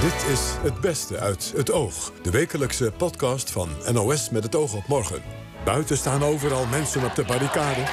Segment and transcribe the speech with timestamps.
[0.00, 2.12] Dit is Het Beste uit Het Oog.
[2.22, 5.22] De wekelijkse podcast van NOS met het oog op morgen.
[5.64, 7.84] Buiten staan overal mensen op de barricade.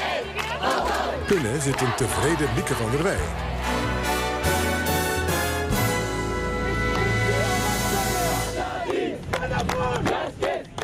[1.28, 3.20] Binnen zit een tevreden Mieke van der Wij.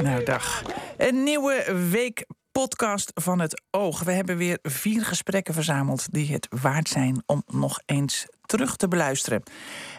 [0.03, 0.61] Nou, dag.
[0.97, 4.03] Een nieuwe week podcast van het oog.
[4.03, 8.27] We hebben weer vier gesprekken verzameld die het waard zijn om nog eens
[8.57, 9.43] terug te beluisteren.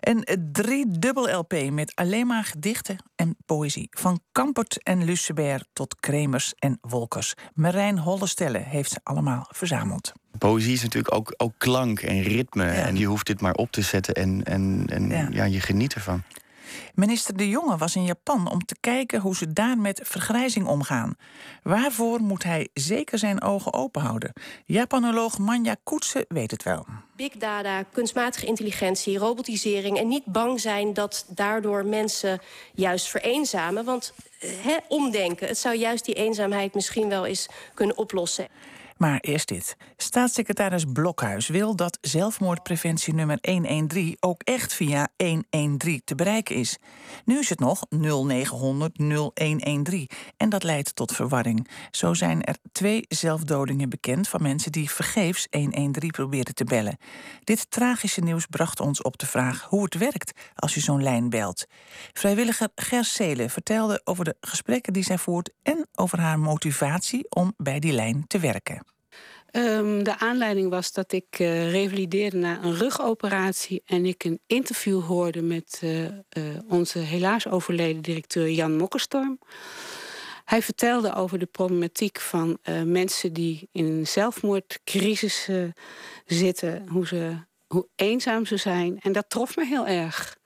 [0.00, 3.88] Een driedubbel LP met alleen maar gedichten en poëzie.
[3.90, 7.34] Van Kampert en Lucebert tot Kremers en Wolkers.
[7.54, 10.12] Marijn Hollestelle heeft ze allemaal verzameld.
[10.38, 12.64] Poëzie is natuurlijk ook, ook klank en ritme.
[12.64, 15.28] En je hoeft dit maar op te zetten en, en, en ja.
[15.30, 16.22] ja je geniet ervan.
[16.94, 21.16] Minister De Jonge was in Japan om te kijken hoe ze daar met vergrijzing omgaan.
[21.62, 24.32] Waarvoor moet hij zeker zijn ogen open houden?
[24.64, 26.86] Japanoloog Manja Koetsen weet het wel.
[27.16, 32.40] Big data, kunstmatige intelligentie, robotisering en niet bang zijn dat daardoor mensen
[32.74, 33.84] juist vereenzamen.
[33.84, 38.48] Want he, omdenken, het zou juist die eenzaamheid misschien wel eens kunnen oplossen.
[38.96, 39.76] Maar eerst dit.
[39.96, 46.78] Staatssecretaris Blokhuis wil dat zelfmoordpreventie nummer 113 ook echt via 113 te bereiken is.
[47.24, 51.68] Nu is het nog 0900 0113 en dat leidt tot verwarring.
[51.90, 56.98] Zo zijn er twee zelfdodingen bekend van mensen die vergeefs 113 probeerden te bellen.
[57.44, 61.28] Dit tragische nieuws bracht ons op de vraag hoe het werkt als je zo'n lijn
[61.28, 61.66] belt.
[62.12, 67.54] Vrijwilliger Ger Seelen vertelde over de gesprekken die zij voert en over haar motivatie om
[67.56, 68.83] bij die lijn te werken.
[69.56, 75.02] Um, de aanleiding was dat ik uh, revalideerde na een rugoperatie en ik een interview
[75.02, 76.10] hoorde met uh, uh,
[76.68, 79.38] onze helaas overleden directeur Jan Mokkerstorm.
[80.44, 85.48] Hij vertelde over de problematiek van mensen die in een zelfmoordcrisis
[86.26, 87.36] zitten, hoe, ze,
[87.66, 89.00] hoe eenzaam ze zijn.
[89.00, 90.36] En dat trof me heel erg.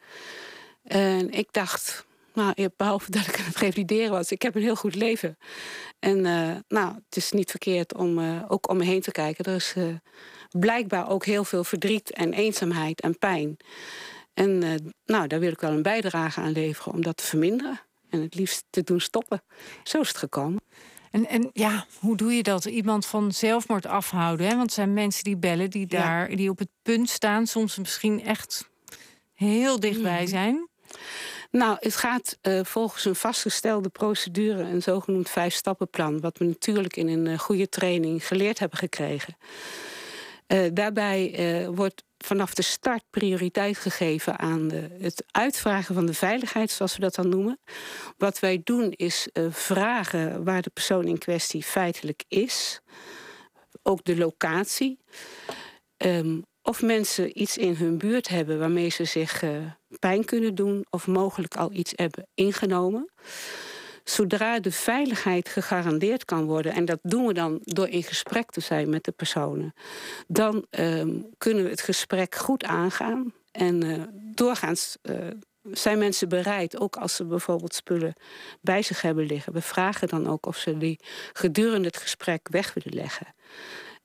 [0.82, 2.06] En ik dacht,
[2.38, 5.38] nou, behalve dat ik aan het revalideren was, ik heb een heel goed leven.
[5.98, 9.44] En uh, nou, het is niet verkeerd om uh, ook om me heen te kijken.
[9.44, 9.94] Er is uh,
[10.50, 13.56] blijkbaar ook heel veel verdriet en eenzaamheid en pijn.
[14.34, 14.58] En
[15.04, 17.80] nou, daar wil ik wel een bijdrage aan leveren om dat te verminderen.
[18.10, 19.42] En het liefst te doen stoppen.
[19.82, 20.60] Zo is het gekomen.
[21.10, 22.64] En, en ja, hoe doe je dat?
[22.64, 24.46] Iemand van zelfmoord afhouden?
[24.46, 24.56] Hè?
[24.56, 28.24] Want er zijn mensen die bellen, die daar die op het punt staan, soms misschien
[28.24, 28.68] echt
[29.34, 30.30] heel dichtbij mhm.
[30.30, 30.68] zijn.
[31.50, 37.08] Nou, het gaat uh, volgens een vastgestelde procedure, een zogenoemd vijf-stappenplan, wat we natuurlijk in
[37.08, 39.36] een uh, goede training geleerd hebben gekregen.
[40.46, 46.70] Uh, daarbij wordt vanaf de start prioriteit gegeven aan de, het uitvragen van de veiligheid,
[46.70, 47.58] zoals we dat dan noemen.
[48.16, 52.80] Wat wij doen is vragen waar de persoon in kwestie feitelijk is,
[53.82, 54.98] ook de locatie.
[55.96, 59.50] Um, of mensen iets in hun buurt hebben waarmee ze zich uh,
[59.98, 63.10] pijn kunnen doen of mogelijk al iets hebben ingenomen.
[64.04, 68.60] Zodra de veiligheid gegarandeerd kan worden, en dat doen we dan door in gesprek te
[68.60, 69.74] zijn met de personen,
[70.26, 73.32] dan um, kunnen we het gesprek goed aangaan.
[73.50, 74.02] En uh,
[74.34, 75.16] doorgaans uh,
[75.70, 78.14] zijn mensen bereid, ook als ze bijvoorbeeld spullen
[78.60, 79.52] bij zich hebben liggen.
[79.52, 81.00] We vragen dan ook of ze die
[81.32, 83.26] gedurende het gesprek weg willen leggen.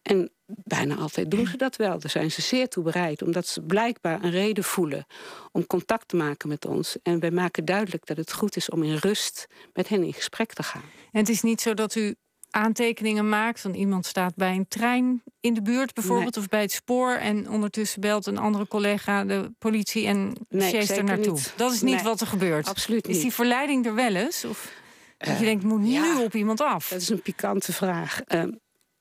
[0.03, 1.99] En bijna altijd doen ze dat wel.
[1.99, 5.05] Daar zijn ze zeer toe bereid, omdat ze blijkbaar een reden voelen
[5.51, 6.97] om contact te maken met ons.
[7.03, 10.53] En wij maken duidelijk dat het goed is om in rust met hen in gesprek
[10.53, 10.83] te gaan.
[11.11, 12.15] En het is niet zo dat u
[12.49, 16.71] aantekeningen maakt van iemand staat bij een trein in de buurt bijvoorbeeld of bij het
[16.71, 21.33] spoor en ondertussen belt een andere collega de politie en nee, er naartoe.
[21.33, 21.53] Niet.
[21.55, 22.67] Dat is niet wat er gebeurt.
[22.67, 23.15] Absoluut niet.
[23.15, 24.45] Is die verleiding er wel eens?
[24.45, 24.73] Of
[25.17, 26.87] dat je denkt, moet nu op iemand af?
[26.87, 28.21] Dat is een pikante vraag.
[28.27, 28.43] Uh,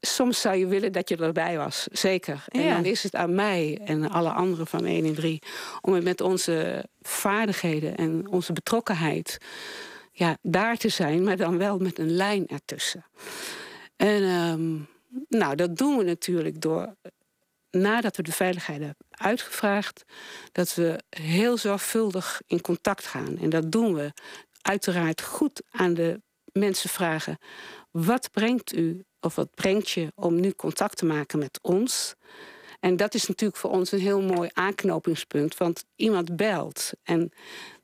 [0.07, 2.45] soms zou je willen dat je erbij was, zeker.
[2.49, 5.43] En dan is het aan mij en alle anderen van 1 en 3
[5.81, 9.39] om het met onze vaardigheden en onze betrokkenheid
[10.13, 13.05] ja, daar te zijn, maar dan wel met een lijn ertussen.
[13.97, 14.89] En um,
[15.29, 16.97] nou, dat doen we natuurlijk door,
[17.71, 20.05] nadat we de veiligheid hebben uitgevraagd,
[20.53, 23.39] dat we heel zorgvuldig in contact gaan.
[23.39, 24.13] En dat doen we
[24.63, 26.21] uiteraard goed aan de
[26.53, 27.39] mensen vragen:
[27.91, 32.15] wat brengt u of wat brengt je om nu contact te maken met ons?
[32.81, 37.33] En dat is natuurlijk voor ons een heel mooi aanknopingspunt, want iemand belt en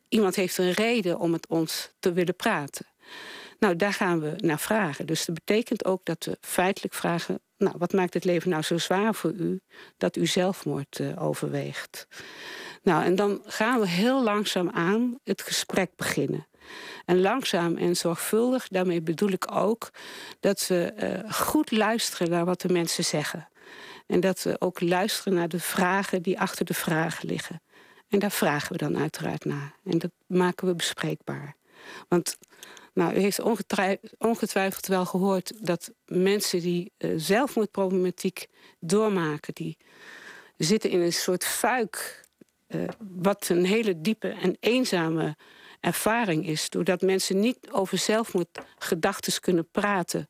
[0.08, 2.86] iemand heeft een reden om met ons te willen praten.
[3.58, 5.06] Nou, daar gaan we naar vragen.
[5.06, 8.78] Dus dat betekent ook dat we feitelijk vragen: nou, wat maakt het leven nou zo
[8.78, 9.60] zwaar voor u
[9.96, 12.08] dat u zelfmoord uh, overweegt?
[12.82, 16.46] Nou, en dan gaan we heel langzaam aan het gesprek beginnen.
[17.04, 19.90] En langzaam en zorgvuldig, daarmee bedoel ik ook
[20.40, 20.92] dat we
[21.24, 23.48] uh, goed luisteren naar wat de mensen zeggen.
[24.06, 27.62] En dat we ook luisteren naar de vragen die achter de vragen liggen.
[28.08, 29.74] En daar vragen we dan uiteraard naar.
[29.84, 31.56] En dat maken we bespreekbaar.
[32.08, 32.38] Want
[32.98, 33.40] nou, u heeft
[34.18, 38.46] ongetwijfeld wel gehoord dat mensen die uh, zelfmoordproblematiek
[38.80, 39.76] doormaken, die
[40.56, 42.24] zitten in een soort fuik,
[42.68, 45.36] uh, wat een hele diepe en eenzame
[45.80, 46.70] ervaring is.
[46.70, 50.28] Doordat mensen niet over zelfmoordgedachten kunnen praten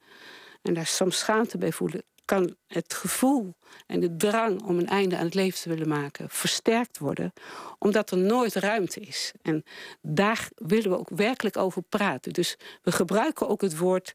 [0.62, 3.54] en daar soms schaamte bij voelen, kan het gevoel
[3.86, 7.32] en de drang om een einde aan het leven te willen maken versterkt worden,
[7.78, 9.32] omdat er nooit ruimte is.
[9.42, 9.64] En
[10.00, 12.32] daar willen we ook werkelijk over praten.
[12.32, 14.12] Dus we gebruiken ook het woord.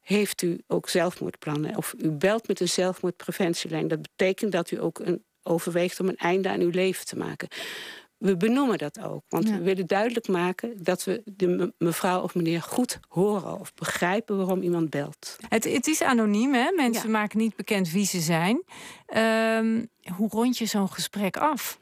[0.00, 1.76] Heeft u ook zelfmoordplannen?
[1.76, 3.88] Of u belt met een zelfmoordpreventielijn.
[3.88, 7.48] Dat betekent dat u ook een, overweegt om een einde aan uw leven te maken
[8.18, 9.22] we benoemen dat ook.
[9.28, 14.36] Want we willen duidelijk maken dat we de mevrouw of meneer goed horen of begrijpen
[14.36, 15.36] waarom iemand belt.
[15.48, 16.70] Het, het is anoniem, hè?
[16.74, 18.62] Mensen maken niet bekend wie ze zijn.
[19.06, 19.84] Ehm,
[20.14, 21.78] hoe rond je zo'n gesprek af?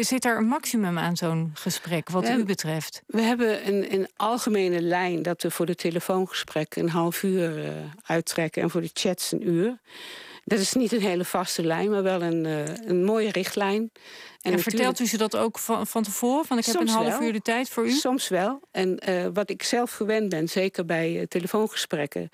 [0.00, 3.02] Zit er een maximum aan zo'n gesprek, wat u betreft?
[3.06, 7.70] We hebben een, een, algemene lijn dat we voor de telefoongesprekken een half uur uh,
[8.02, 9.78] uittrekken en voor de chats een uur.
[10.46, 13.92] Dat is niet een hele vaste lijn, maar wel een, uh, een mooie richtlijn.
[14.40, 16.44] En, vertelt u ze dat ook van, van tevoren?
[16.44, 17.90] Van ik heb een half uur de tijd voor u?
[17.90, 18.60] Soms wel.
[18.70, 22.28] En uh, wat ik zelf gewend ben, zeker bij uh, telefoongesprekken.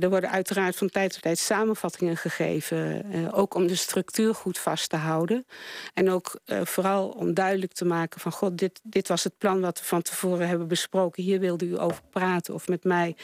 [0.00, 3.04] Er worden uiteraard van tijd tot tijd samenvattingen gegeven.
[3.32, 5.46] ook om de structuur goed vast te houden.
[5.94, 8.32] En ook vooral om duidelijk te maken van...
[8.32, 11.22] God, dit, dit was het plan wat we van tevoren hebben besproken.
[11.22, 13.16] Hier wilde u over praten of met mij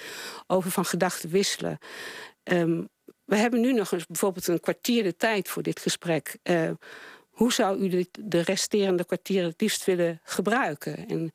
[0.47, 1.79] over van gedachten wisselen.
[2.45, 2.89] Um,
[3.31, 6.37] we hebben nu nog eens bijvoorbeeld een kwartier de tijd voor dit gesprek.
[6.45, 6.71] Uh,
[7.31, 11.09] hoe zou u de, resterende kwartier het liefst willen gebruiken?
[11.09, 11.33] En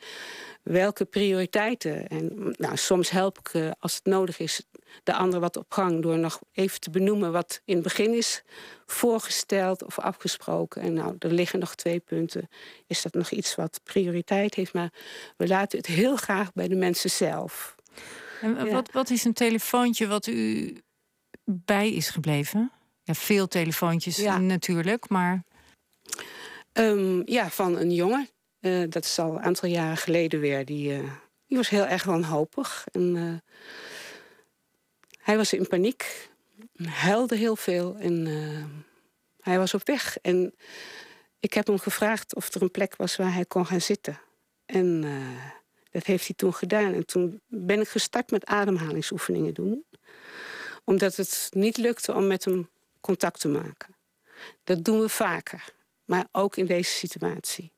[0.63, 2.07] welke prioriteiten?
[2.07, 4.61] En nou, soms help ik, uh, als het nodig is,
[5.03, 8.43] de ander wat op gang door nog even te benoemen wat in het begin is
[8.85, 10.81] voorgesteld of afgesproken.
[10.81, 12.49] En nou, er liggen nog twee punten.
[12.87, 14.73] Is dat nog iets wat prioriteit heeft?
[14.73, 14.93] Maar
[15.37, 17.75] we laten het heel graag bij de mensen zelf.
[18.41, 20.73] En wat, wat is een telefoontje wat u
[21.45, 22.71] bij is gebleven?
[23.03, 25.43] Ja, veel telefoontjes natuurlijk, maar.
[26.73, 28.29] Um, ja, van een jongen.
[28.61, 30.65] Uh, dat is al een aantal jaren geleden weer.
[30.65, 31.11] Die, uh,
[31.47, 32.85] die was heel erg wanhopig.
[32.91, 33.33] En, uh,
[35.17, 36.29] hij was in paniek.
[36.83, 37.95] Huilde heel veel.
[37.95, 38.27] En
[39.39, 40.17] hij was op weg.
[40.21, 40.55] En
[41.39, 44.19] ik heb hem gevraagd of er een plek was waar hij kon gaan zitten.
[44.65, 45.01] En
[45.91, 46.93] dat heeft hij toen gedaan.
[46.93, 49.85] En toen ben ik gestart met ademhalingsoefeningen doen
[50.85, 52.69] omdat het niet lukte om met hem
[53.01, 53.95] contact te maken.
[54.63, 55.73] Dat doen we vaker,
[56.05, 57.73] maar ook in deze situatie.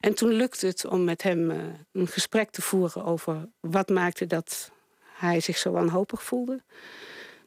[0.00, 4.26] En toen lukte het om met hem uh, een gesprek te voeren over wat maakte
[4.26, 4.70] dat
[5.00, 6.62] hij zich zo wanhopig voelde.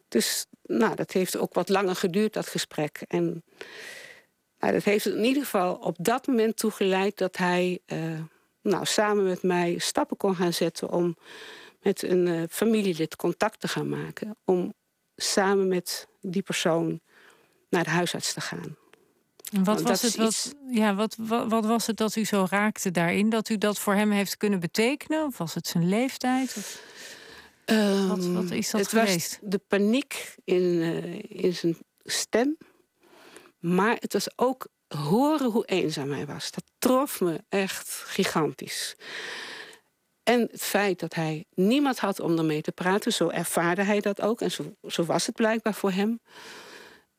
[0.08, 3.04] Dus nou, dat heeft ook wat langer geduurd, dat gesprek.
[3.08, 3.44] En
[4.60, 8.20] nou, dat heeft in ieder geval op dat moment toegeleid dat hij uh,
[8.62, 11.18] nou, samen met mij stappen kon gaan zetten om
[11.82, 14.38] met een uh, familielid contact te gaan maken.
[14.46, 14.74] Om
[15.22, 17.00] samen met die persoon
[17.70, 18.76] naar de huisarts te gaan.
[19.52, 22.92] En wat was, het, wat, ja, wat, wat, wat, was het dat u zo raakte
[22.92, 23.30] daarin?
[23.30, 25.26] Dat u dat voor hem heeft kunnen betekenen?
[25.26, 26.54] Of was het zijn leeftijd?
[26.58, 26.82] Of...
[27.66, 29.40] Um, wat, wat, is dat het geweest?
[29.42, 32.58] Was de paniek in, uh, in zijn stem.
[33.60, 36.52] Maar het was ook horen hoe eenzaam hij was.
[36.52, 38.96] Dat trof me echt gigantisch.
[40.24, 44.22] En het feit dat hij niemand had om ermee te praten, zo ervaarde hij dat
[44.22, 44.42] ook.
[44.42, 46.20] En zo, zo was het blijkbaar voor hem.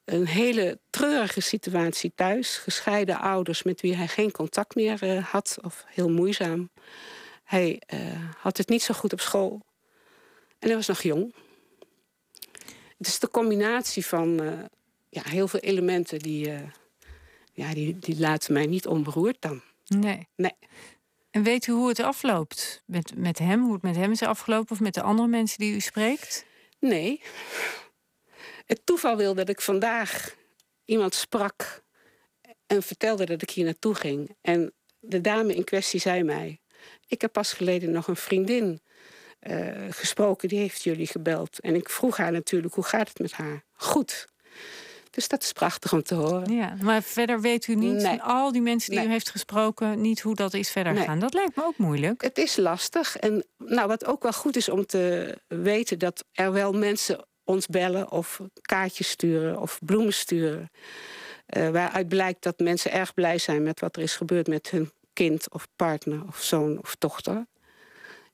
[0.04, 2.56] Een hele treurige situatie thuis.
[2.56, 6.71] Gescheiden ouders met wie hij geen contact meer uh, had, of heel moeizaam.
[7.44, 8.00] Hij uh,
[8.37, 9.61] had het niet zo goed op school.
[10.59, 11.35] En hij was nog jong.
[12.99, 14.52] Het is de combinatie van uh,
[15.09, 16.52] ja, heel veel elementen die,
[17.52, 19.62] ja, die, die laten mij niet onberoerd dan.
[19.87, 20.28] Nee.
[20.37, 20.54] nee.
[21.33, 23.62] En weet u hoe het afloopt met, met hem?
[23.62, 26.45] Hoe het met hem is afgelopen of met de andere mensen die u spreekt?
[26.79, 27.23] Nee.
[28.67, 30.37] Het toeval wil dat ik vandaag
[30.85, 31.83] iemand sprak
[32.67, 34.37] en vertelde dat ik hier naartoe ging.
[34.41, 36.61] En de dame in kwestie zei mij:
[37.07, 38.83] Ik heb pas geleden nog een vriendin
[39.41, 41.61] uh, gesproken, die heeft jullie gebeld.
[41.61, 43.65] En ik vroeg haar natuurlijk: Hoe gaat het met haar?
[43.73, 44.29] Goed.
[45.12, 46.54] Dus dat is prachtig om te horen.
[46.54, 48.23] Ja, maar verder weet u niet, nee.
[48.23, 51.04] al die mensen die u heeft gesproken, niet hoe dat is verder nee.
[51.04, 51.19] gaan.
[51.19, 52.23] Dat lijkt me ook moeilijk.
[52.23, 53.16] Het is lastig.
[53.16, 57.66] En nou, wat ook wel goed is om te weten, dat er wel mensen ons
[57.66, 60.71] bellen of kaartjes sturen of bloemen sturen.
[61.57, 64.92] Uh, waaruit blijkt dat mensen erg blij zijn met wat er is gebeurd met hun
[65.12, 67.47] kind of partner of zoon of dochter.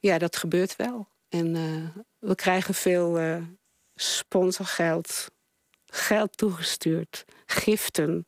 [0.00, 1.08] Ja, dat gebeurt wel.
[1.28, 3.36] En uh, we krijgen veel uh,
[3.94, 5.26] sponsorgeld
[5.90, 8.26] geld toegestuurd, giften.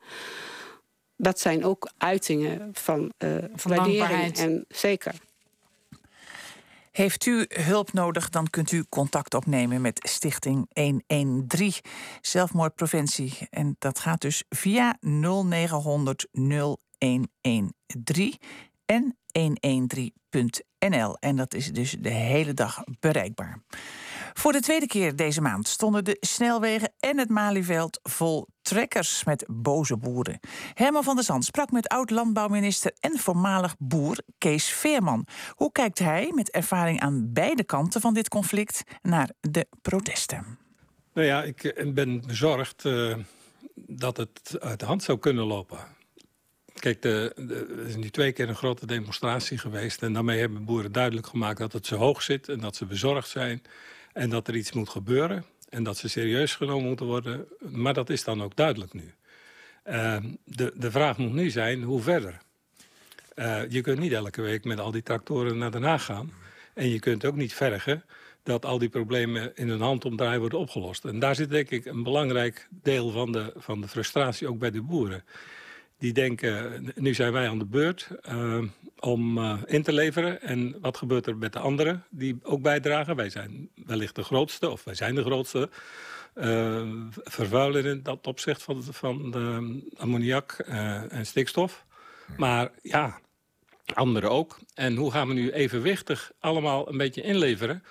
[1.17, 4.37] dat zijn ook uitingen van, uh, van waardering.
[4.37, 5.15] En zeker.
[6.91, 11.73] Heeft u hulp nodig, dan kunt u contact opnemen met Stichting 113
[12.21, 13.39] Zelfmoordpreventie.
[13.51, 18.39] En dat gaat dus via 0900 0113
[18.87, 21.17] en 113.nl.
[21.19, 23.63] En dat is dus de hele dag bereikbaar.
[24.33, 29.45] Voor de tweede keer deze maand stonden de snelwegen en het Malieveld vol trekkers met
[29.49, 30.41] boze boeren.
[30.75, 35.27] Herman van der Zand sprak met oud-landbouwminister en voormalig boer Kees Veerman.
[35.51, 40.59] Hoe kijkt hij met ervaring aan beide kanten van dit conflict naar de protesten?
[41.15, 43.17] Nou ja, ik eh, ben bezorgd uh,
[43.75, 45.79] dat het uit de hand zou kunnen lopen.
[46.75, 47.33] Kijk, de,
[47.79, 50.03] er is nu twee keer een grote demonstratie geweest...
[50.03, 52.49] en daarmee hebben boeren duidelijk gemaakt dat het zo hoog zit...
[52.49, 53.63] en dat ze bezorgd zijn
[54.13, 57.47] en dat er iets moet gebeuren en dat ze serieus genomen moeten worden.
[57.59, 59.15] Maar dat is dan ook duidelijk nu.
[59.87, 62.39] Uh, de, de vraag moet nu zijn, hoe verder?
[63.35, 66.33] Uh, je kunt niet elke week met al die tractoren naar Den Haag gaan.
[66.75, 68.05] En je kunt ook niet vergen
[68.43, 71.05] dat al die problemen in een handomdraai worden opgelost.
[71.05, 74.71] En daar zit denk ik een belangrijk deel van de, van de frustratie ook bij
[74.71, 75.25] de boeren
[75.99, 78.63] die denken, nu zijn wij aan de beurt uh,
[79.01, 80.43] om uh, in te leveren.
[80.43, 83.17] En wat gebeurt er met de anderen die ook bijdragen?
[83.17, 85.71] Wij zijn wellicht de grootste, of wij zijn de grootste
[86.35, 90.53] uh, vervuiler in dat opzicht van, van de ammoniak
[91.09, 91.85] en stikstof.
[92.37, 93.21] Maar ja,
[93.95, 94.59] anderen ook.
[94.75, 97.83] En hoe gaan we nu evenwichtig allemaal een beetje inleveren...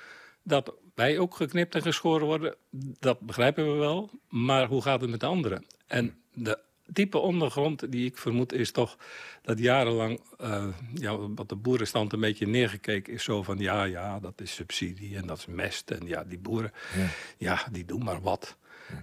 [0.44, 2.56] dat wij ook geknipt en geschoren worden,
[3.00, 4.10] dat begrijpen we wel.
[4.30, 5.66] Maar hoe gaat het met de anderen?
[5.88, 6.60] En de
[6.93, 8.98] diepe ondergrond die ik vermoed is toch
[9.41, 13.24] dat jarenlang uh, ja, wat de boerenstand een beetje neergekeken is.
[13.24, 15.91] Zo van ja, ja, dat is subsidie en dat is mest.
[15.91, 18.58] En ja, die boeren, ja, ja die doen maar wat.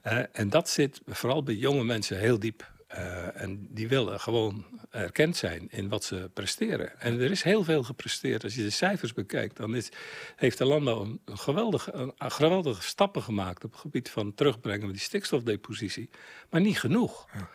[0.07, 2.75] Uh, en dat zit vooral bij jonge mensen heel diep.
[2.93, 7.01] Uh, en die willen gewoon erkend zijn in wat ze presteren.
[7.01, 8.45] En er is heel veel gepresteerd.
[8.45, 9.89] Als je de cijfers bekijkt, dan is,
[10.37, 14.93] heeft de landbouw een, geweldige, een, geweldige stappen gemaakt op het gebied van terugbrengen van
[14.93, 16.11] die stikstofdepositie.
[16.51, 17.27] Maar niet genoeg.
[17.35, 17.49] Ja.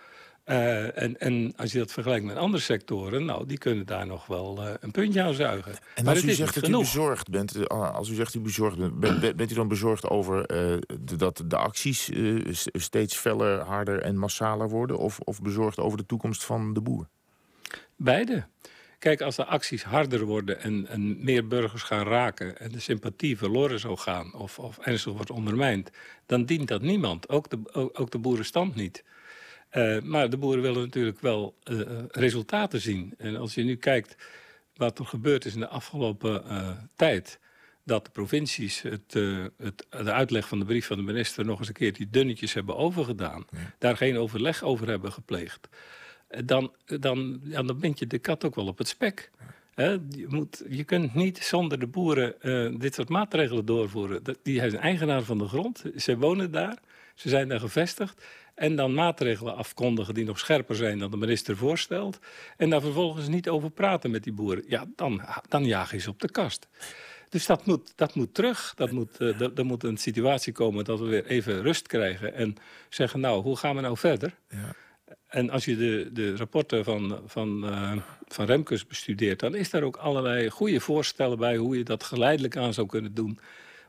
[0.45, 4.25] Uh, en, en, als je dat vergelijkt met andere sectoren, nou, die kunnen daar nog
[4.25, 5.74] wel uh, een puntje aan zuigen.
[5.95, 9.00] En als u zegt dat u bezorgd bent, uh, als u zegt u bezorgd bent,
[9.00, 12.10] bent, bent u dan bezorgd over de, dat de acties
[12.74, 14.98] steeds feller, harder en massaler worden?
[14.98, 17.07] Of, of bezorgd over de toekomst van de boer?
[17.95, 18.45] Beide.
[19.01, 22.60] Kijk, als de acties harder worden en, en, meer burgers gaan raken...
[22.60, 25.91] en de sympathie verloren zou gaan of, of ernstig wordt ondermijnd...
[26.25, 29.03] dan dient dat niemand, ook de, ook, ook de boerenstand niet.
[29.72, 33.13] Uh, maar de boeren willen natuurlijk wel uh, resultaten zien.
[33.18, 34.16] En als je nu kijkt
[34.75, 37.40] wat er gebeurd is in de afgelopen uh, tijd...
[37.84, 39.13] dat de provincies het,
[39.58, 41.46] het, de uitleg van de brief van de minister...
[41.46, 43.46] nog eens een keer die dunnetjes hebben overgedaan...
[43.51, 43.58] Ja.
[43.78, 45.70] daar geen overleg over hebben gepleegd...
[46.46, 49.32] dan, dan, ja, dan bind je de kat ook wel op het spek.
[49.75, 50.00] Ja.
[50.10, 52.36] je, moet, je kunt niet zonder de boeren
[52.80, 54.22] dit soort maatregelen doorvoeren.
[54.44, 56.78] Die zijn eigenaar van de grond, ze wonen daar,
[57.16, 58.22] ze zijn daar gevestigd...
[58.55, 62.20] En dan maatregelen afkondigen die nog scherper zijn dan de minister voorstelt.
[62.58, 64.63] En daar vervolgens niet over praten met die boeren.
[64.67, 66.67] Ja, dan, dan jaag je ze op de kast.
[67.29, 68.74] Dus dat moet, dat moet terug.
[68.75, 72.34] Dat moet, uh, er moet een situatie komen dat we weer even rust krijgen.
[72.34, 72.55] En
[72.89, 74.36] zeggen, nou, hoe gaan we nou verder?
[74.50, 74.74] Ja.
[75.27, 79.39] En als je de, de rapporten van, van, uh, van Remkes bestudeert...
[79.39, 81.58] dan is daar ook allerlei goede voorstellen bij...
[81.58, 83.39] hoe je dat geleidelijk aan zou kunnen doen.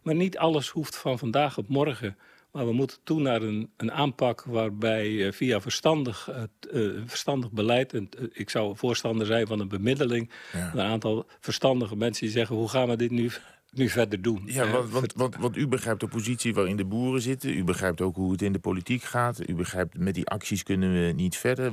[0.02, 2.16] Maar niet alles hoeft van vandaag op morgen
[2.52, 6.30] maar we moeten toe naar een, een aanpak waarbij uh, via verstandig,
[6.72, 7.92] uh, verstandig beleid...
[7.92, 10.30] en ik zou voorstander zijn van een bemiddeling...
[10.52, 10.70] Ja.
[10.74, 12.56] een aantal verstandige mensen die zeggen...
[12.56, 13.30] hoe gaan we dit nu
[13.72, 14.42] nu verder doen.
[14.46, 17.50] Ja, want, want, want, want, u begrijpt de positie waarin de boeren zitten.
[17.56, 19.48] U begrijpt ook hoe het in de politiek gaat.
[19.48, 21.72] U begrijpt, met die acties kunnen we niet verder.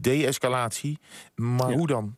[0.00, 0.98] De-escalatie,
[1.34, 1.76] maar ja.
[1.76, 2.16] hoe dan?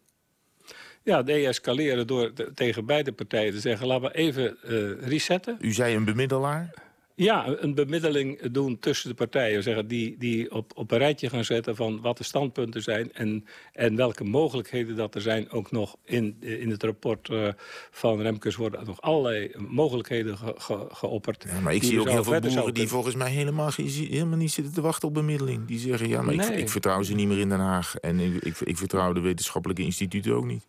[1.02, 3.86] Ja, de-escaleren door tegen beide partijen te zeggen...
[3.86, 5.56] laten we even uh, resetten.
[5.60, 6.74] U zei een bemiddelaar?
[7.16, 9.62] Ja, een bemiddeling doen tussen de partijen.
[9.62, 13.12] Zeggen, die die op, op een rijtje gaan zetten van wat de standpunten zijn...
[13.12, 15.50] en, en welke mogelijkheden dat er zijn.
[15.50, 17.48] Ook nog in, in het rapport uh,
[17.90, 21.44] van Remkes worden nog allerlei mogelijkheden ge, ge, geopperd.
[21.48, 24.74] Ja, maar ik zie ook heel veel boeren die volgens mij helemaal, helemaal niet zitten
[24.74, 25.66] te wachten op bemiddeling.
[25.66, 26.52] Die zeggen, ja, maar nee.
[26.52, 27.96] ik, ik, vertrouw ze niet meer in Den Haag.
[27.96, 30.64] En ik, ik, ik vertrouw de wetenschappelijke instituten ook niet.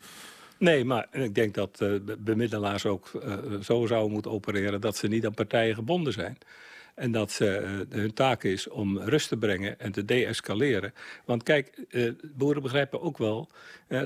[0.58, 4.82] Nee, maar ik denk dat uh, bemiddelaars ook uh, zo zouden moeten opereren...
[4.82, 6.38] dat ze niet aan partijen gebonden zijn.
[6.96, 10.94] En dat ze, uh, hun taak is om rust te brengen en te deescaleren.
[11.26, 11.86] Want kijk,
[12.34, 13.50] boeren begrijpen ook wel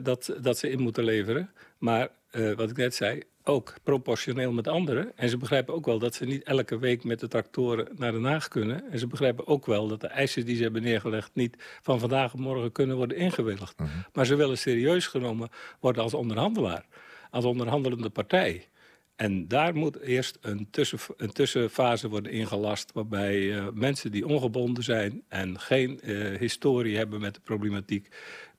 [0.03, 1.51] dat, dat ze in moeten leveren.
[1.77, 5.11] Maar uh, wat ik net zei, ook proportioneel met anderen.
[5.17, 8.23] En ze begrijpen ook wel dat ze niet elke week met de tractoren naar Den
[8.23, 8.91] Haag kunnen.
[8.91, 11.31] En ze begrijpen ook wel dat de eisen die ze hebben neergelegd...
[11.33, 13.79] niet van vandaag op morgen kunnen worden ingewilligd.
[13.79, 13.89] Mhm.
[14.13, 16.85] Maar ze willen serieus genomen worden als onderhandelaar.
[17.31, 18.67] Als onderhandelende partij.
[19.15, 22.91] En daar moet eerst een, tussen, een tussenfase worden ingelast...
[22.93, 28.07] waarbij uh, mensen die ongebonden zijn en geen uh, historie hebben met de problematiek...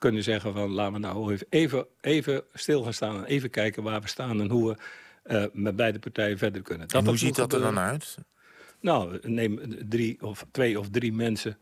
[0.00, 3.16] kunnen zeggen van laten we nou even, even stil gaan staan...
[3.16, 4.76] en even kijken waar we staan en hoe we
[5.34, 6.88] uh, met beide partijen verder kunnen.
[6.88, 8.18] Dat en hoe ziet dat er dan uit?
[8.80, 11.58] Nou, neem drie of twee of drie mensen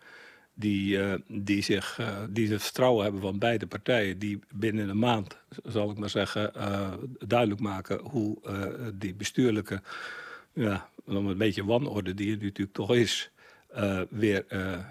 [0.54, 4.18] die, uh, die, zich, uh, die het vertrouwen hebben van beide partijen...
[4.18, 6.52] die binnen een maand, zal ik maar zeggen,
[7.26, 8.00] duidelijk maken...
[8.00, 8.38] hoe
[8.94, 9.82] die bestuurlijke,
[10.52, 13.30] ja, een beetje wanorde die er natuurlijk toch is...
[14.10, 14.44] weer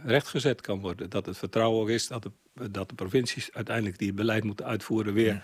[0.06, 1.10] rechtgezet kan worden.
[1.10, 5.14] Dat het vertrouwen ook is dat de, dat de provincies uiteindelijk die beleid moeten uitvoeren...
[5.14, 5.44] weer ja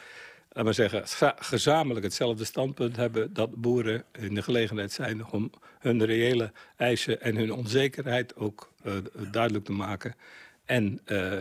[0.54, 3.34] laten we zeggen, gezamenlijk hetzelfde standpunt hebben...
[3.34, 8.94] dat boeren in de gelegenheid zijn om hun reële eisen en hun onzekerheid ook uh,
[9.32, 10.16] duidelijk te maken.
[10.66, 11.00] En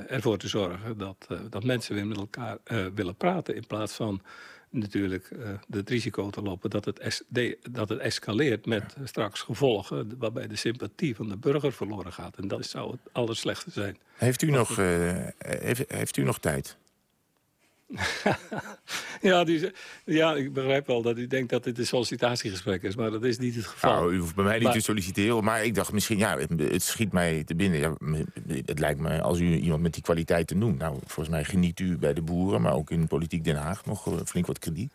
[0.09, 2.59] ervoor te zorgen dat, dat mensen weer met elkaar
[2.94, 3.54] willen praten...
[3.54, 4.23] in plaats van
[4.73, 5.31] natuurlijk
[5.71, 7.25] het risico te lopen dat het,
[7.71, 8.67] dat het escaleert...
[8.67, 12.37] met straks gevolgen waarbij de sympathie van de burger verloren gaat.
[12.37, 13.99] En dat zou het allerslechtste zijn.
[14.17, 14.76] Heeft u, nog,
[15.38, 16.76] heeft, heeft u nog tijd?
[19.30, 19.70] ja, die,
[20.04, 23.38] ja, ik begrijp wel dat u denkt dat dit een sollicitatiegesprek is, maar dat is
[23.38, 23.92] niet het geval.
[23.92, 27.12] Nou, u hoeft bij mij niet te solliciteren, maar ik dacht misschien, ja, het, schiet
[27.12, 27.78] mij te binnen.
[27.78, 27.96] Ja,
[28.64, 31.99] het lijkt me, als u iemand met die kwaliteiten noemt, nou, volgens mij geniet u
[31.99, 34.92] bij de boeren, maar ook in politiek Den Haag nog eh, flink wat krediet.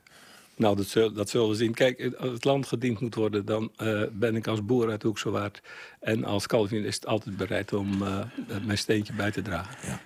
[0.55, 1.73] Nou, dat, zul, dat zullen we zien.
[1.73, 3.45] Kijk, als het land gediend moet worden...
[3.45, 5.61] dan uh, ben ik als boer uit Hoeksewaard
[5.99, 8.19] en als Calvinist altijd bereid om uh,
[8.65, 9.75] mijn steentje bij te dragen.
[9.87, 10.01] Ja.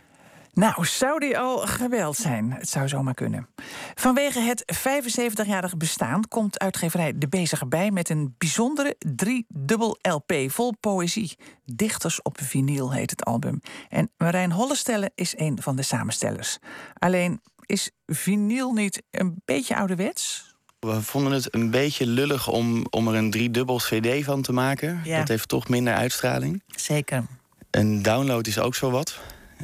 [0.54, 2.52] Nou, zou die al geweld zijn?
[2.52, 3.48] Het zou zomaar kunnen.
[3.96, 7.92] Vanwege het 75-jarige bestaan komt uitgeverij De Bezige Bij...
[7.92, 11.38] met een bijzondere driedubbel LP vol poëzie.
[11.66, 13.62] Dichters op vinyl heet het album.
[13.90, 16.58] En Marijn Hollestelle is een van de samenstellers.
[16.94, 20.56] Alleen, is vinyl niet een beetje ouderwets?
[20.80, 25.02] We vonden het een beetje lullig om, om er een driedubbel cd van te maken.
[25.04, 25.18] Ja.
[25.18, 26.64] Dat heeft toch minder uitstraling.
[26.68, 27.24] Zeker.
[27.72, 29.20] Een download is ook zo wat.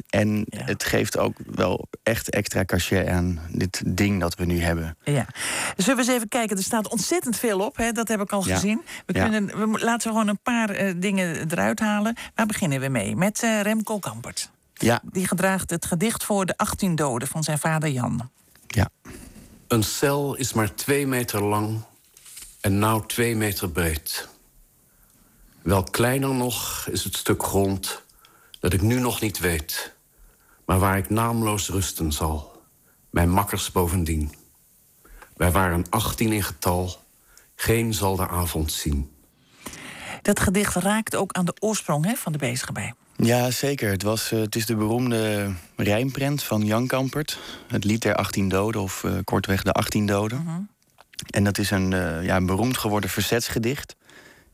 [0.08, 4.96] En het geeft ook wel echt extra cachet aan dit ding dat we nu hebben.
[5.04, 5.26] Ja.
[5.76, 6.56] Zullen we eens even kijken?
[6.56, 7.92] Er staat ontzettend veel op, hè?
[7.92, 8.82] dat heb ik al gezien.
[9.06, 12.16] We kunnen, we, laten we gewoon een paar uh, dingen eruit halen.
[12.34, 13.16] Waar beginnen we mee?
[13.16, 14.50] Met uh, Remco Kampert.
[14.74, 15.00] Ja.
[15.12, 18.30] Die gedraagt het gedicht voor de 18 doden van zijn vader Jan.
[18.66, 18.88] Ja.
[19.68, 21.80] Een cel is maar twee meter lang
[22.60, 24.28] en nou twee meter breed.
[25.62, 28.02] Wel kleiner nog is het stuk grond
[28.60, 29.94] dat ik nu nog niet weet,
[30.64, 32.62] maar waar ik naamloos rusten zal.
[33.10, 34.34] Mijn makkers bovendien.
[35.36, 36.96] Wij waren achttien in getal,
[37.54, 39.10] geen zal de avond zien.
[40.22, 42.94] Dat gedicht raakt ook aan de oorsprong hè, van de bezige bij.
[43.16, 43.90] Ja, zeker.
[43.90, 47.38] Het, was, uh, het is de beroemde rijmprent van Jan Kampert.
[47.66, 50.38] Het lied der 18 doden, of uh, kortweg de 18 doden.
[50.38, 50.56] Uh -huh.
[51.30, 53.96] En dat is een, uh, ja, een beroemd geworden verzetsgedicht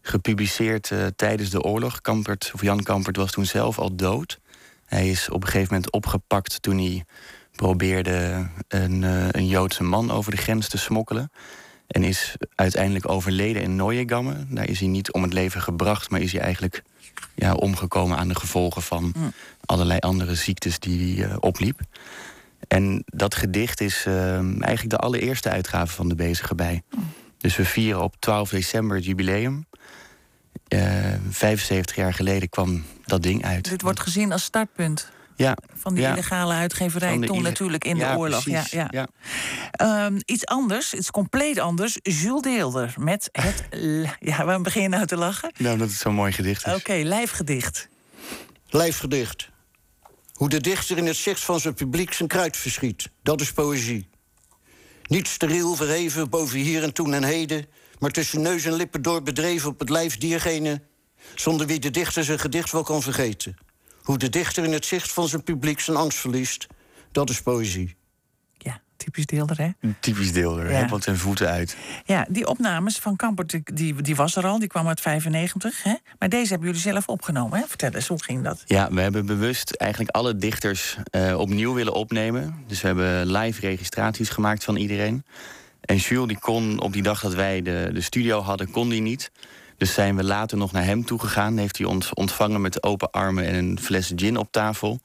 [0.07, 2.01] gepubliceerd uh, tijdens de oorlog.
[2.01, 4.41] Kampert, of Jan Kampert was toen zelf al dood.
[4.85, 7.05] Hij is op een gegeven moment opgepakt toen hij
[7.53, 11.31] probeerde een, uh, een Joodse man over de grens te smokkelen.
[11.87, 14.47] En is uiteindelijk overleden in Neuengamme.
[14.49, 16.83] Daar is hij niet om het leven gebracht, maar is hij eigenlijk
[17.35, 19.33] ja, omgekomen aan de gevolgen van mm.
[19.65, 21.81] allerlei andere ziektes die hij uh, opliep.
[22.69, 26.83] En dat gedicht is eigenlijk de allereerste uitgave van de Bezige Bij.
[26.91, 27.13] Mm.
[27.39, 29.67] Dus we vieren op 12 december het jubileum.
[30.69, 33.69] 75 jaar geleden kwam dat ding uit.
[33.69, 35.13] Dit wordt gezien als startpunt.
[35.37, 38.45] Ja, van die illegale uitgeverij toen natuurlijk in de oorlog.
[38.45, 38.91] Ja, ja.
[38.91, 39.09] ja.
[40.07, 41.99] Um, iets anders, iets compleet anders.
[42.03, 43.65] Jules Deelder met het...
[44.31, 45.53] ja, waarom begin je nou te lachen?
[45.57, 46.73] Nou, dat het zo'n mooi gedicht is.
[46.73, 47.89] Oké, okay, lijfgedicht.
[48.69, 49.49] Lijfgedicht.
[50.33, 53.11] Hoe de dichter in het zicht van zijn publiek zijn kruid verschiet.
[53.23, 54.09] Dat is poëzie.
[55.07, 57.67] Niet steriel verheven boven hier en toen en heden
[57.99, 60.83] maar tussen neus en lippen door bedreven op het lijf diergene...
[61.35, 63.57] zonder wie de dichter zijn gedicht wel kan vergeten.
[64.03, 66.67] Hoe de dichter in het zicht van zijn publiek zijn angst verliest,
[67.13, 67.97] dat is poëzie.
[68.59, 69.71] Ja, typisch deelder, hè?
[70.01, 70.89] Typisch deelder, ja.
[70.89, 71.77] want zijn voeten uit.
[72.05, 75.83] Ja, die opnames van Kampert, die, die was er al, die kwam uit 95.
[75.83, 75.95] Hè?
[76.19, 77.67] Maar deze hebben jullie zelf opgenomen, hè?
[77.67, 78.63] Vertel eens, hoe ging dat?
[78.67, 82.65] Ja, we hebben bewust eigenlijk alle dichters uh, opnieuw willen opnemen.
[82.67, 85.25] Dus we hebben live registraties gemaakt van iedereen.
[85.85, 89.01] En Jules die kon op die dag dat wij de, de studio hadden, kon die
[89.01, 89.31] niet.
[89.77, 91.57] Dus zijn we later nog naar hem toegegaan.
[91.57, 95.01] Heeft hij ons ontvangen met open armen en een fles gin op tafel.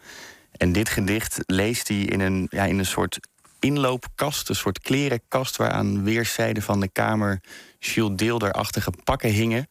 [0.52, 3.20] En dit gedicht leest hij in een, ja, in een soort
[3.60, 5.58] inloopkast, een soort klerenkast...
[5.58, 7.42] waar aan weerszijden van de kamer
[7.80, 9.68] Jules Deelder-achtige pakken hingen.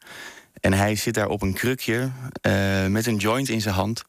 [0.60, 2.10] En hij zit daar op een krukje
[2.42, 4.04] uh, met een joint in zijn hand...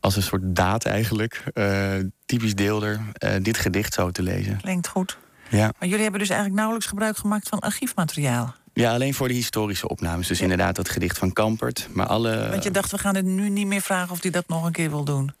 [0.00, 1.94] als een soort daad eigenlijk, uh,
[2.26, 4.60] typisch Deelder, uh, dit gedicht zo te lezen.
[4.60, 5.18] Klinkt goed.
[5.50, 5.72] Ja.
[5.78, 8.54] Maar jullie hebben dus eigenlijk nauwelijks gebruik gemaakt van archiefmateriaal.
[8.72, 10.26] Ja, alleen voor de historische opnames.
[10.26, 11.88] Dus inderdaad dat gedicht van Kampert.
[11.92, 12.48] Maar alle...
[12.50, 14.72] Want je dacht, we gaan het nu niet meer vragen of hij dat nog een
[14.72, 15.32] keer wil doen.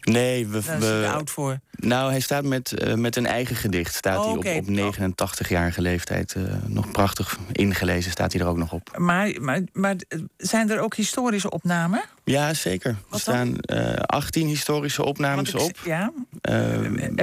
[0.00, 1.58] Nee, we, Daar is hij te oud voor.
[1.76, 3.94] Nou, hij staat met, uh, met een eigen gedicht.
[3.94, 6.34] Staat Oh, hij op, op 89-jarige leeftijd.
[6.36, 8.96] uh, nog prachtig ingelezen staat hij er ook nog op.
[8.98, 9.94] Maar, maar, maar
[10.36, 12.02] zijn er ook historische opnamen?
[12.24, 12.96] Ja, zeker.
[13.08, 15.76] Wat er staan uh, 18 historische opnames ik- op.
[15.84, 16.12] Ja,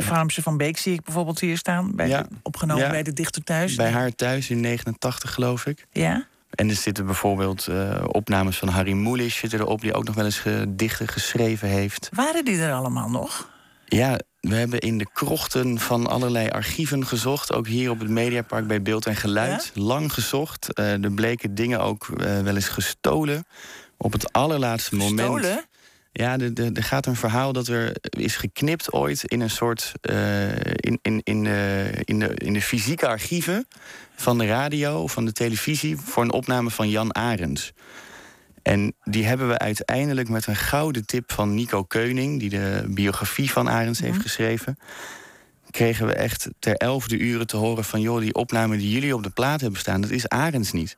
[0.02, 0.08] F.
[0.10, 1.96] Harmse van Beek zie ik bijvoorbeeld hier staan.
[1.96, 2.26] Bij Ja.
[2.42, 2.90] opgenomen Ja.
[2.90, 3.76] bij de dichter thuis.
[3.76, 5.86] bij haar thuis in 89, geloof ik.
[5.92, 6.26] Ja?
[6.50, 9.82] En er zitten bijvoorbeeld uh, opnames van Harry Mulisch zitten erop...
[9.82, 12.10] die ook nog wel eens gedichten geschreven heeft.
[12.14, 13.50] Waren die er allemaal nog?
[13.86, 17.54] Ja, we hebben in de krochten van allerlei archieven gezocht.
[17.54, 19.72] Ook hier op het Mediapark bij Beeld en Geluid.
[19.74, 20.74] Lang gezocht.
[20.74, 23.46] Eh, er bleken dingen ook eh, wel eens gestolen.
[23.98, 25.20] Op het allerlaatste moment.
[25.20, 25.66] Stolen?
[26.12, 29.92] Ja, er- gaat een verhaal dat er is geknipt ooit in een soort.
[30.02, 33.68] eh, in, in, in, de, in, de, in de fysieke archieven
[34.20, 35.98] van de radio van de televisie.
[35.98, 37.74] voor een opname van Jan Arends.
[38.62, 43.52] En die hebben we uiteindelijk met een gouden tip van Nico Keuning, die de biografie
[43.52, 44.78] van Arends heeft geschreven.
[45.72, 49.24] Kregen we echt ter elfde uren te horen van joh, die opname die jullie op
[49.24, 50.98] de plaat hebben staan, dat is Arends niet.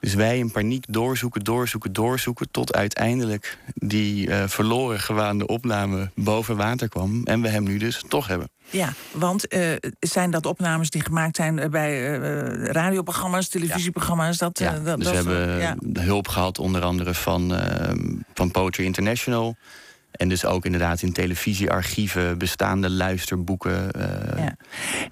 [0.00, 2.50] Dus wij in paniek doorzoeken, doorzoeken, doorzoeken.
[2.50, 7.24] Tot uiteindelijk die eh, verloren gewaande opname boven water kwam.
[7.24, 8.50] En we hem nu dus toch hebben.
[8.70, 9.62] Ja, want eh,
[9.98, 12.16] zijn dat opnames die gemaakt zijn eh, bij
[12.52, 14.38] radioprogramma's, televisieprogramma's?
[14.38, 16.02] Dat, Ja, dat, dus dat we hebben ja.
[16.02, 17.54] hulp gehad, onder andere van,
[18.34, 19.56] van Poetry International.
[20.10, 23.90] En dus ook inderdaad in televisiearchieven, bestaande luisterboeken.
[23.90, 24.56] eh, Ja.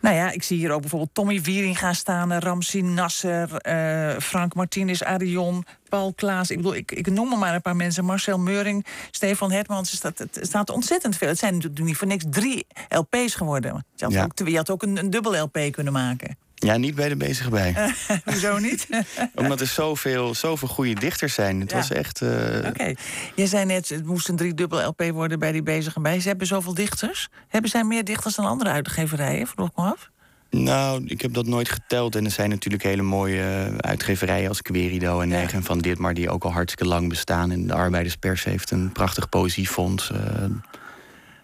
[0.00, 4.54] Nou ja, ik zie hier ook bijvoorbeeld Tommy Wieringa staan, eh, Ramsi Nasser, eh, Frank
[4.54, 6.50] Martinez, Arion, Paul Klaas.
[6.50, 8.04] Ik bedoel, ik, ik noem er maar een paar mensen.
[8.04, 9.52] Marcel Meuring, Stefan.
[9.52, 11.28] Er staat, het staat ontzettend veel.
[11.28, 13.84] Het zijn natuurlijk niet voor niks drie LP's geworden.
[13.94, 14.22] Je had Ja.
[14.24, 16.36] ook, je had ook een, een dubbel LP kunnen maken.
[16.58, 17.74] Ja, niet bij de bezige bij.
[18.24, 18.88] Hoezo niet?
[19.34, 21.60] Omdat er zoveel, zoveel goede dichters zijn.
[21.60, 21.76] Het Ja.
[21.76, 22.22] was echt.
[22.22, 22.94] eh, Oké.
[23.34, 26.20] Jij zei net, het moest een driedubbel LP worden bij die bezige bij.
[26.20, 27.28] Ze hebben zoveel dichters.
[27.48, 29.46] Hebben zij meer dichters dan andere uitgeverijen?
[29.46, 30.10] Vroeg me af.
[30.50, 32.16] Nou, ik heb dat nooit geteld.
[32.16, 35.36] En er zijn natuurlijk hele mooie eh, uitgeverijen als Querido en Ja.
[35.38, 36.14] Negen van Ditmar...
[36.14, 37.50] die ook al hartstikke lang bestaan.
[37.50, 40.18] En de Arbeiderspers heeft een prachtig poëziefonds eh,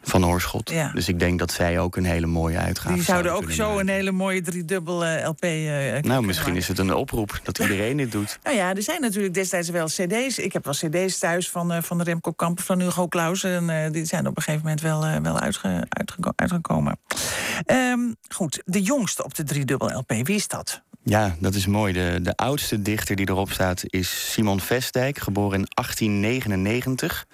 [0.04, 0.70] van Oorschot.
[0.70, 0.90] Ja.
[0.94, 3.80] Dus ik denk dat zij ook een hele mooie uitgave Die zouden ook zo maken.
[3.80, 6.60] een hele mooie driedubbel eh, LP eh, kunnen Nou, misschien maken.
[6.62, 8.38] is het een oproep dat iedereen dit doet.
[8.42, 10.38] Nou ja, er zijn natuurlijk destijds wel cd's.
[10.38, 13.44] Ik heb wel cd's thuis van, eh, van de Remco Kamper, van Hugo Claus.
[13.44, 16.98] En eh, die zijn op een gegeven moment wel, eh, wel uitge- uitgeko- uitgekomen.
[17.64, 20.82] Ehm, goed, de jongste op de driedubbel LP, wie is dat?
[21.02, 21.92] Ja, dat is mooi.
[21.92, 27.26] De, de oudste dichter die erop staat is Simon Vestdijk, geboren in 1899.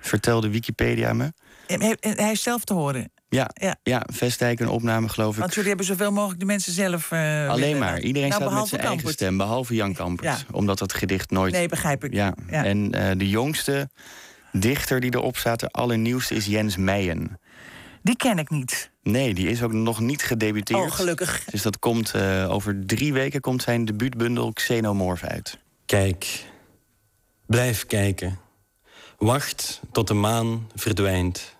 [0.00, 1.32] Vertelde Wikipedia me.
[1.66, 3.10] Eh, Hij, hij is zelf te horen.
[3.28, 3.76] Ja, Ja.
[3.82, 4.06] ja.
[4.12, 5.40] Vestdijk een opname geloof ik.
[5.40, 7.10] Want jullie hebben zoveel mogelijk de mensen zelf.
[7.12, 8.00] eh, Alleen willen- maar.
[8.00, 10.38] Iedereen Nou, staat met zijn eigen stem, behalve Jan Kampert.
[10.38, 10.54] Ja.
[10.54, 11.52] Omdat dat gedicht nooit...
[11.52, 12.12] Nee, begrijp ik.
[12.12, 12.34] Ja.
[12.50, 12.64] Ja.
[12.64, 13.88] En eh, de jongste
[14.52, 17.40] dichter die erop staat, de allernieuwste, is Jens Meijen.
[18.02, 18.90] Die ken ik niet.
[19.02, 20.80] Nee, die is ook nog niet gedebuteerd.
[20.80, 21.44] Oh, gelukkig.
[21.44, 25.58] Dus dat komt eh, over drie weken komt zijn debuutbundel Xenomorph uit.
[25.86, 26.44] Kijk,
[27.46, 28.38] blijf kijken.
[29.18, 31.55] Wacht tot de maan verdwijnt.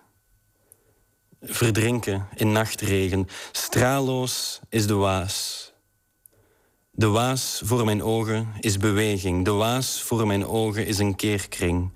[1.49, 5.65] Verdrinken in nachtregen, straalloos is de waas.
[6.91, 11.93] De waas voor mijn ogen is beweging, de waas voor mijn ogen is een keerkring.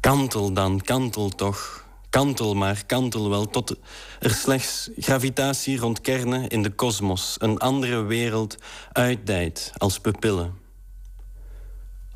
[0.00, 1.84] Kantel dan, kantel toch.
[2.10, 3.76] Kantel maar, kantel wel, tot
[4.20, 8.56] er slechts gravitatie rond kernen in de kosmos, een andere wereld
[8.92, 10.65] uitdijt als pupillen.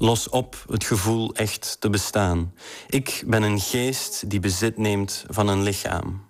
[0.03, 2.55] Los op het gevoel echt te bestaan.
[2.89, 6.25] Ik ben een geest die bezit neemt van een lichaam.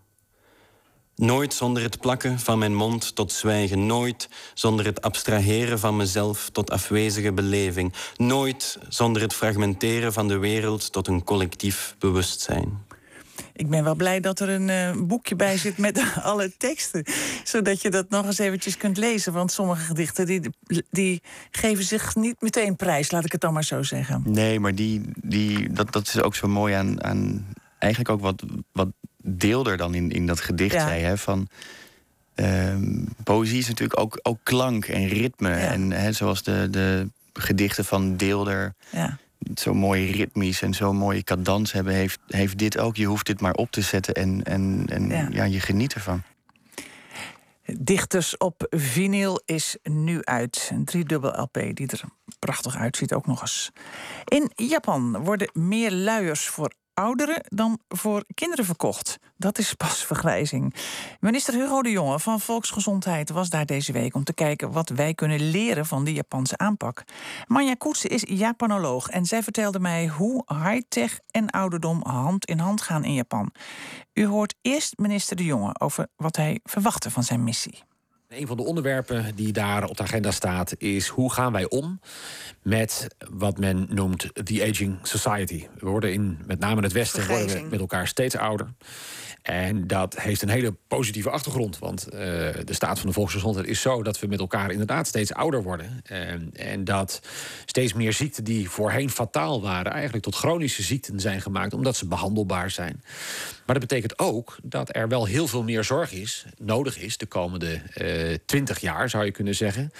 [1.16, 3.86] Nooit zonder het plakken van mijn mond tot zwijgen.
[3.86, 7.92] Nooit zonder het abstraheren van mezelf tot afwezige beleving.
[8.16, 12.86] Nooit zonder het fragmenteren van de wereld tot een collectief bewustzijn.
[13.60, 17.04] Ik ben wel blij dat er een eh, boekje bij zit met alle teksten.
[17.44, 19.32] Zodat je dat nog eens eventjes kunt lezen.
[19.32, 20.40] Want sommige gedichten die,
[20.90, 24.22] die geven zich niet meteen prijs, laat ik het dan maar zo zeggen.
[24.26, 27.46] Nee, maar die, die, dat, dat is ook zo mooi aan, aan
[27.78, 28.88] eigenlijk ook wat, wat
[29.22, 30.86] deelder dan in, in dat gedicht Ja.
[30.86, 31.02] zei.
[31.02, 31.48] Hè, van,
[32.34, 35.50] ehm, poëzie is natuurlijk ook, ook klank en ritme.
[35.50, 39.18] En hè, zoals de, de gedichten van Deelder Ja.
[39.54, 42.96] Zo mooi ritmisch en zo'n mooie cadans hebben, heeft, heeft dit ook.
[42.96, 45.28] Je hoeft dit maar op te zetten en, en, en Ja.
[45.30, 45.44] ja.
[45.44, 46.22] je geniet ervan.
[47.78, 50.70] Dichters op vinyl is nu uit.
[50.72, 52.02] Een driedubbel LP die er
[52.38, 53.70] prachtig uitziet ook nog eens.
[54.24, 59.18] In Japan worden meer luiers voor ouderen dan voor kinderen verkocht.
[59.36, 60.74] Dat is pas vergrijzing.
[61.20, 65.14] Minister Hugo de Jonge van Volksgezondheid was daar deze week om te kijken wat wij
[65.14, 67.04] kunnen leren van die Japanse aanpak.
[67.46, 72.82] Manja Koetsen is Japanoloog en zij vertelde mij hoe high-tech en ouderdom hand in hand
[72.82, 73.52] gaan in Japan.
[74.12, 77.88] U hoort eerst minister de Jonge over wat hij verwachtte van zijn missie.
[78.30, 82.00] Een van de onderwerpen die daar op de agenda staat is hoe gaan wij om
[82.62, 85.66] met wat men noemt the aging society.
[85.78, 88.68] We worden in met name in het Westen worden we met elkaar steeds ouder.
[89.42, 91.78] En dat heeft een hele positieve achtergrond.
[91.78, 95.32] Want uh, de staat van de volksgezondheid is zo dat we met elkaar inderdaad steeds
[95.32, 96.00] ouder worden.
[96.04, 97.20] En, en dat
[97.64, 102.06] steeds meer ziekten die voorheen fataal waren, eigenlijk tot chronische ziekten zijn gemaakt, omdat ze
[102.06, 103.02] behandelbaar zijn.
[103.70, 107.26] Maar dat betekent ook dat er wel heel veel meer zorg is, nodig is de
[107.26, 109.90] komende uh, twintig jaar, zou je kunnen zeggen.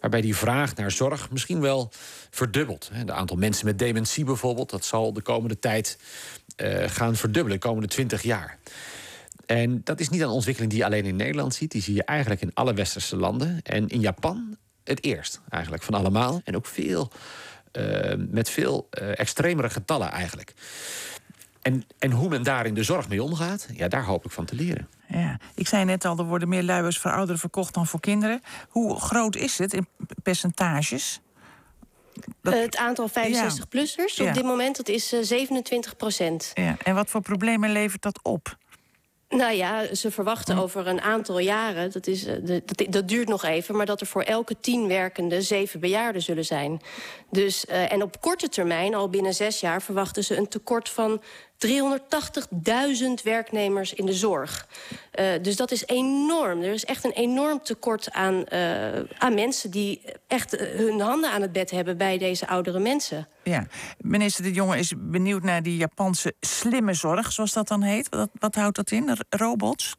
[0.00, 1.92] Waarbij die vraag naar zorg misschien wel
[2.30, 2.90] verdubbelt.
[2.92, 5.98] Het aantal mensen met dementie bijvoorbeeld, dat zal de komende tijd
[6.56, 8.58] uh, gaan verdubbelen, de komende twintig jaar.
[9.46, 11.70] En dat is niet een ontwikkeling die je alleen in Nederland ziet.
[11.70, 13.60] Die zie je eigenlijk in alle westerse landen.
[13.62, 16.40] En in Japan het eerst eigenlijk van allemaal.
[16.44, 17.12] En ook veel,
[17.72, 20.54] uh, met veel uh, extremere getallen eigenlijk.
[21.66, 24.44] En, en hoe men daar in de zorg mee omgaat, ja, daar hoop ik van
[24.44, 24.88] te leren.
[25.08, 28.42] Ja, ik zei net al, er worden meer luiers voor ouderen verkocht dan voor kinderen.
[28.68, 29.86] Hoe groot is het in
[30.22, 31.20] percentages?
[32.42, 32.54] Dat...
[32.54, 34.28] het aantal 65-plussers ja.
[34.28, 36.50] op dit moment dat is uh, 27 procent.
[36.54, 36.76] Ja.
[36.82, 38.56] En wat voor problemen levert dat op?
[39.28, 40.60] Nou ja, ze verwachten hm.
[40.60, 43.76] over een aantal jaren, dat, is, dat, dat, duurt nog even...
[43.76, 46.80] maar dat er voor elke tien werkenden zeven bejaarden zullen zijn.
[47.30, 49.82] Dus, uh, en op korte termijn, al binnen zes jaar...
[49.82, 51.22] verwachten ze een tekort van
[51.58, 54.66] 380.000 werknemers in de zorg.
[55.20, 56.62] Uh, dus dat is enorm.
[56.62, 58.88] Er is echt een enorm tekort aan, uh,
[59.18, 59.70] aan mensen...
[59.70, 63.28] die echt hun handen aan het bed hebben bij deze oudere mensen.
[63.42, 63.66] Ja,
[63.98, 68.08] minister De Jonge is benieuwd naar die Japanse slimme zorg, zoals dat dan heet.
[68.38, 69.16] Wat houdt dat in?
[69.28, 69.96] Robots?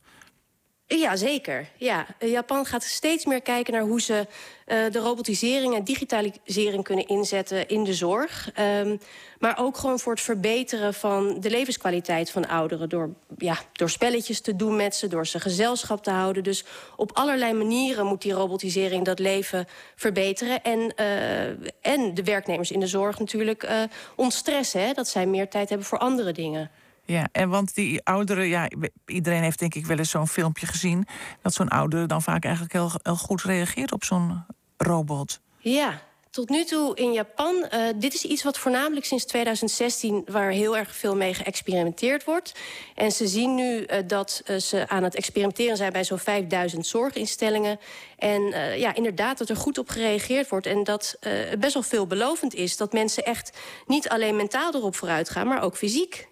[0.88, 1.68] Ja, zeker.
[1.78, 2.06] Ja.
[2.20, 4.28] Japan gaat steeds meer kijken naar hoe ze
[4.68, 8.52] uh, de robotisering en digitalisering kunnen inzetten in de zorg.
[8.60, 9.00] Um,
[9.40, 12.90] maar ook gewoon voor het verbeteren van de levenskwaliteit van ouderen.
[12.90, 16.44] Door, ja, door spelletjes te doen met ze, door ze gezelschap te houden.
[16.44, 16.64] Dus
[16.96, 20.64] op allerlei manieren moet die robotisering dat leven verbeteren.
[20.64, 21.46] En, uh,
[21.82, 23.84] en de werknemers in de zorg natuurlijk uh,
[24.16, 24.82] ontstressen.
[24.82, 26.72] Hè, dat zij meer tijd hebben voor andere dingen.
[27.08, 28.70] Ja, en want die ouderen, ja,
[29.06, 31.08] iedereen heeft denk ik wel eens zo'n filmpje gezien.
[31.42, 34.46] Dat zo'n oudere dan vaak eigenlijk heel, goed reageert op zo'n
[34.78, 35.40] robot.
[35.58, 40.24] Ja, tot nu toe in Japan, uh, dit is iets wat voornamelijk sinds 2016...
[40.26, 42.52] waar heel erg veel mee geëxperimenteerd wordt.
[42.96, 45.92] En ze zien nu uh, dat uh, ze aan het experimenteren zijn...
[45.92, 47.80] bij zo'n 5000 zorginstellingen.
[48.18, 48.42] En
[48.78, 50.66] ja, inderdaad dat er goed op gereageerd wordt...
[50.66, 52.78] en dat het best wel veelbelovend is...
[52.78, 55.48] dat mensen echt niet alleen mentaal erop vooruit gaan...
[55.48, 56.28] maar ook fysiek.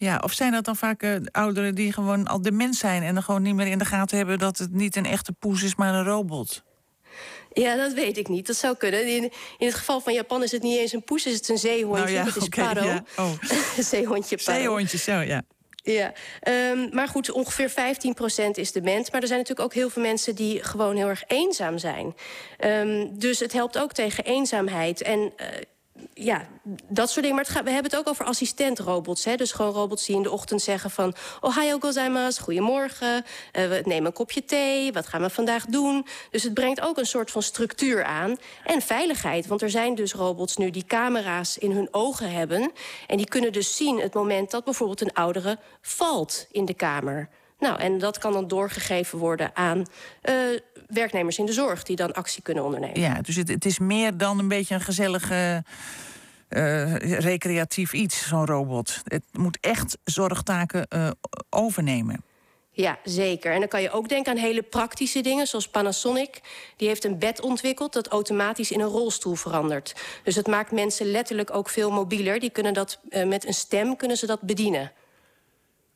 [0.00, 3.02] Ja, of zijn dat dan vaak uh, ouderen die gewoon al dement zijn...
[3.02, 5.62] en dan gewoon niet meer in de gaten hebben dat het niet een echte poes
[5.62, 6.62] is, maar een robot?
[7.52, 8.46] Ja, dat weet ik niet.
[8.46, 9.06] Dat zou kunnen.
[9.06, 9.22] In,
[9.58, 12.04] in het geval van Japan is het niet eens een poes, is het een zeehondje.
[12.04, 12.86] Nou ja, dat is okay, paro.
[12.86, 13.04] Ja.
[13.16, 13.32] Oh.
[13.78, 14.58] Zeehondje paro.
[14.58, 15.42] Zeehondje, zo, ja.
[15.82, 16.12] Ja,
[16.72, 17.74] um, maar goed, ongeveer 15%
[18.52, 19.12] is dement.
[19.12, 22.14] Maar er zijn natuurlijk ook heel veel mensen die gewoon heel erg eenzaam zijn.
[22.64, 25.02] Um, dus het helpt ook tegen eenzaamheid.
[25.02, 25.46] En uh,
[26.14, 26.46] ja,
[26.88, 27.36] dat soort dingen.
[27.36, 29.24] Maar we hebben het ook over assistentrobots.
[29.24, 29.36] Hè?
[29.36, 31.14] Dus gewoon robots die in de ochtend zeggen van...
[31.40, 33.22] Ohio gozaimasu, goedemorgen, uh,
[33.68, 34.92] we nemen een kopje thee...
[34.92, 36.06] wat gaan we vandaag doen?
[36.30, 38.36] Dus het brengt ook een soort van structuur aan.
[38.64, 40.70] En veiligheid, want er zijn dus robots nu...
[40.70, 42.72] die camera's in hun ogen hebben.
[43.06, 47.28] En die kunnen dus zien het moment dat bijvoorbeeld een oudere valt in de kamer.
[47.58, 49.86] Nou, en dat kan dan doorgegeven worden aan
[50.22, 50.34] uh,
[50.88, 51.82] werknemers in de zorg...
[51.82, 53.00] die dan actie kunnen ondernemen.
[53.00, 55.64] Ja, dus het, het is meer dan een beetje een gezellige...
[56.50, 59.00] Uh, recreatief iets, zo'n robot.
[59.04, 61.10] Het moet echt zorgtaken uh,
[61.50, 62.22] overnemen.
[62.70, 63.52] Ja, zeker.
[63.52, 66.40] En dan kan je ook denken aan hele praktische dingen, zoals Panasonic.
[66.76, 69.94] Die heeft een bed ontwikkeld dat automatisch in een rolstoel verandert.
[70.24, 72.40] Dus het maakt mensen letterlijk ook veel mobieler.
[72.40, 74.92] Die kunnen dat uh, met een stem kunnen ze dat bedienen.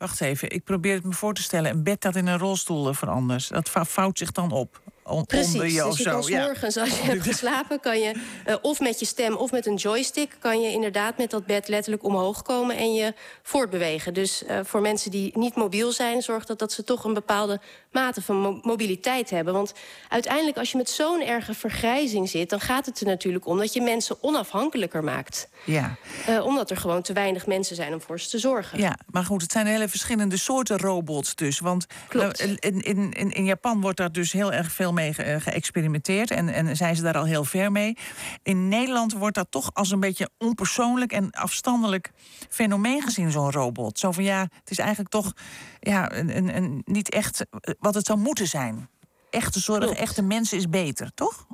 [0.03, 1.71] Wacht even, ik probeer het me voor te stellen.
[1.71, 4.81] Een bed dat in een rolstoel verandert, dat vouwt zich dan op.
[5.27, 6.21] Precies, onder je dus je zo.
[6.21, 8.15] kan morgens als je hebt geslapen, kan je
[8.47, 11.69] uh, of met je stem of met een joystick, kan je inderdaad met dat bed
[11.69, 14.15] letterlijk omhoog komen en je voortbewegen.
[14.15, 17.61] Dus uh, voor mensen die niet mobiel zijn, zorgt dat dat ze toch een bepaalde
[17.93, 19.55] mate van mo mobiliteit hebben.
[19.55, 19.73] Want
[20.09, 23.73] uiteindelijk, als je met zo'n erge vergrijzing zit, dan gaat het er natuurlijk om dat
[23.73, 25.49] je mensen onafhankelijker maakt.
[25.65, 25.97] Ja.
[26.29, 28.79] Uh, omdat er gewoon te weinig mensen zijn om voor ze te zorgen.
[28.79, 31.59] Ja, maar goed, het zijn hele verschillende soorten robots dus.
[31.59, 32.41] Want Klopt.
[32.41, 36.31] in, in, in Japan wordt daar dus heel erg veel mee ge geëxperimenteerd.
[36.31, 37.97] En, en zijn ze daar al heel ver mee.
[38.43, 42.11] In Nederland wordt dat toch als een beetje onpersoonlijk en afstandelijk
[42.49, 43.99] fenomeen gezien, zo'n robot.
[43.99, 45.33] Zo van ja, het is eigenlijk toch
[45.81, 47.45] ja, een, een, een, niet echt
[47.79, 48.89] wat het zou moeten zijn.
[49.31, 51.47] Echte zorg, echte mensen is beter, toch?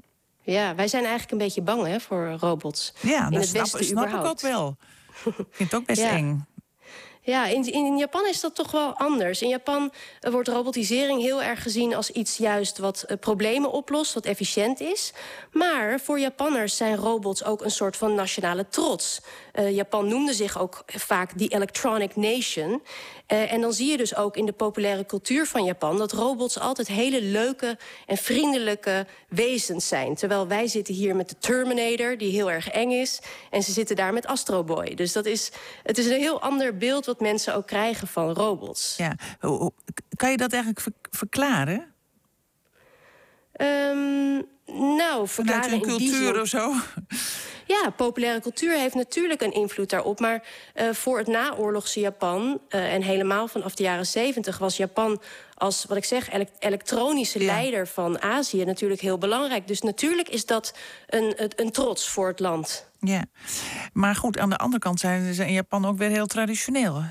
[0.42, 2.94] Ja, wij zijn eigenlijk een beetje bang hè, voor robots.
[3.00, 4.76] Ja, in dat het snap, Westen snap ik ook wel.
[5.24, 6.10] Ik vind het ook best Ja.
[6.10, 6.46] eng.
[7.28, 9.42] Ja, in, in Japan is dat toch wel anders.
[9.42, 14.14] In Japan eh, wordt robotisering heel erg gezien als iets juist wat eh, problemen oplost,
[14.14, 15.12] wat efficiënt is.
[15.52, 19.20] Maar voor Japanners zijn robots ook een soort van nationale trots.
[19.52, 22.82] Eh, Japan noemde zich ook vaak die Electronic Nation.
[23.26, 26.58] Eh, en dan zie je dus ook in de populaire cultuur van Japan dat robots
[26.58, 30.14] altijd hele leuke en vriendelijke wezens zijn.
[30.14, 33.20] Terwijl wij zitten hier met de Terminator, die heel erg eng is.
[33.50, 34.94] En ze zitten daar met Astro Boy.
[34.94, 38.96] Dus dat is, het is een heel ander beeld wat mensen ook krijgen van robots.
[38.96, 39.14] Ja.
[40.16, 41.94] Kan je dat eigenlijk ver- verklaren?
[43.52, 46.72] Ehm, nou, verklaren cultuur zin- of zo?
[47.66, 50.20] Ja, populaire cultuur heeft natuurlijk een invloed daarop.
[50.20, 50.42] Maar
[50.74, 54.58] eh, voor het naoorlogse Japan, eh, en helemaal vanaf de jaren zeventig...
[54.58, 55.20] was Japan
[55.54, 59.66] als, wat ik zeg, elek- elektronische leider van Azië natuurlijk heel belangrijk.
[59.68, 60.74] Dus natuurlijk is dat
[61.06, 62.86] een, een, een trots voor het land.
[63.00, 63.24] Ja.
[63.92, 67.02] Maar goed, aan de andere kant zijn ze in Japan ook weer heel traditioneel.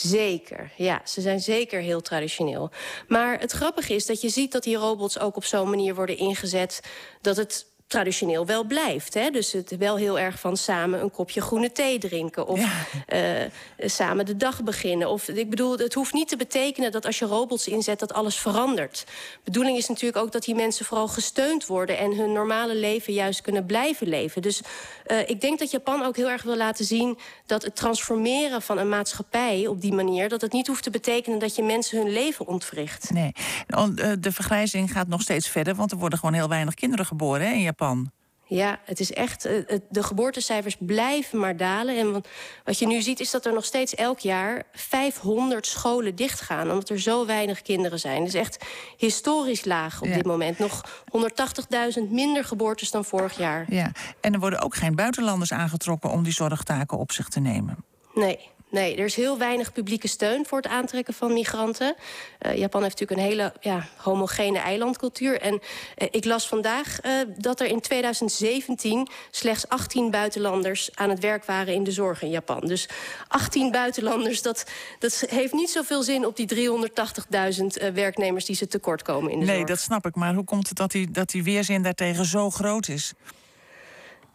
[0.00, 2.70] Zeker, ja, ze zijn zeker heel traditioneel.
[3.08, 6.16] Maar het grappige is dat je ziet dat die robots ook op zo'n manier worden
[6.16, 6.80] ingezet
[7.20, 9.14] dat het traditioneel wel blijft.
[9.14, 9.30] Hè?
[9.30, 12.60] Dus het wel heel erg van samen een kopje groene thee drinken of
[13.06, 13.20] eh,
[13.78, 15.10] samen de dag beginnen.
[15.10, 18.36] Of ik bedoel, het hoeft niet te betekenen dat als je robots inzet dat alles
[18.36, 19.04] verandert.
[19.06, 23.12] De bedoeling is natuurlijk ook dat die mensen vooral gesteund worden en hun normale leven
[23.12, 24.42] juist kunnen blijven leven.
[24.42, 24.60] Dus
[25.06, 28.78] eh, ik denk dat Japan ook heel erg wil laten zien dat het transformeren van
[28.78, 32.12] een maatschappij op die manier, dat het niet hoeft te betekenen dat je mensen hun
[32.12, 33.10] leven ontwricht.
[33.10, 33.32] Nee.
[33.66, 33.84] Eh,
[34.20, 37.52] De vergrijzing gaat nog steeds verder, want er worden gewoon heel weinig kinderen geboren hè,
[37.52, 37.76] in Japan.
[38.50, 39.44] Ja, het is echt.
[39.44, 41.96] eh, De geboortecijfers blijven maar dalen.
[41.98, 42.28] En wat-
[42.64, 46.70] wat je nu ziet, is dat er nog steeds elk jaar 500 scholen dichtgaan.
[46.70, 48.18] Omdat er zo weinig kinderen zijn.
[48.18, 48.64] Het is echt
[48.96, 50.14] historisch laag op Ja.
[50.14, 50.58] dit moment.
[50.58, 53.64] Nog 180.000 minder geboortes dan vorig jaar.
[53.68, 53.92] Ja.
[54.20, 57.84] En er worden ook geen buitenlanders aangetrokken om die zorgtaken op zich te nemen.
[58.14, 58.38] Nee.
[58.70, 61.94] Nee, er is heel weinig publieke steun voor het aantrekken van migranten.
[62.38, 65.40] Eh, Japan heeft natuurlijk een hele ja, homogene eilandcultuur.
[65.40, 65.60] En
[65.96, 71.44] eh, ik las vandaag eh, dat er in 2017 slechts 18 buitenlanders aan het werk
[71.44, 72.60] waren in de zorg in Japan.
[72.60, 72.88] Dus
[73.28, 74.64] 18 buitenlanders, dat,
[74.98, 79.38] dat heeft niet zoveel zin op die 380.000 eh, werknemers die ze tekort komen in
[79.40, 79.68] de Nee, zorg.
[79.68, 80.14] dat snap ik.
[80.14, 83.12] Maar hoe komt het dat die, dat die weerzin daartegen zo groot is?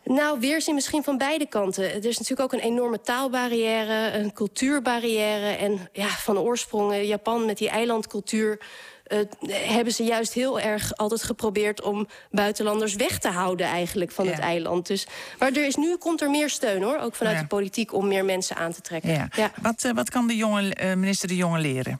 [0.05, 1.83] Nou, weerzin misschien van beide kanten.
[1.83, 5.45] Er is natuurlijk ook een enorme taalbarrière, een cultuurbarrière.
[5.47, 8.59] En ja, van oorsprong, eh, Japan met die eilandcultuur.
[9.03, 14.27] eh, hebben ze juist heel erg altijd geprobeerd om buitenlanders weg te houden eigenlijk van
[14.27, 14.87] het eiland.
[14.87, 15.07] Dus,
[15.39, 17.41] maar er is nu komt er meer steun hoor, ook vanuit Ja.
[17.41, 19.29] de politiek om meer mensen aan te trekken.
[19.35, 19.51] Ja.
[19.61, 21.99] Wat, eh, wat kan de jonge, minister De Jonge leren?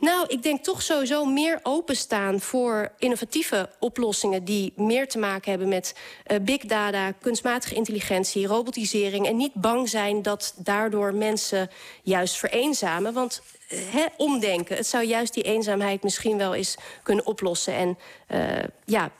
[0.00, 5.68] Nou, ik denk toch sowieso meer openstaan voor innovatieve oplossingen die meer te maken hebben
[5.68, 9.26] met eh, big data, kunstmatige intelligentie, robotisering.
[9.26, 11.70] En niet bang zijn dat daardoor mensen
[12.02, 13.12] juist vereenzamen.
[13.12, 13.78] Want eh,
[14.16, 17.74] omdenken, het zou juist die eenzaamheid misschien wel eens kunnen oplossen.
[17.74, 19.10] En eh, ja,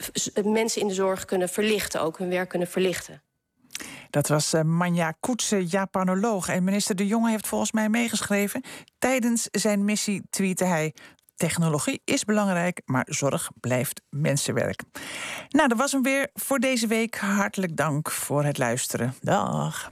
[0.45, 3.23] mensen in de zorg kunnen verlichten, ook hun werk kunnen verlichten.
[4.11, 6.49] Dat was eh, Manja Koetse, Japanoloog.
[6.49, 8.65] En minister De Jonge heeft volgens mij meegeschreven.
[8.99, 10.95] Tijdens zijn missie tweette hij...
[11.41, 14.83] Technologie is belangrijk, maar zorg blijft mensenwerk.
[15.49, 17.17] Nou, dat was hem weer voor deze week.
[17.17, 19.15] Hartelijk dank voor het luisteren.
[19.21, 19.91] Dag.